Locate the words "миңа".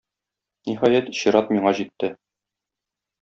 1.57-1.73